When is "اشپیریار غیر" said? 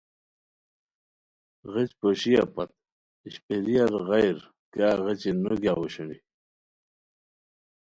3.25-4.37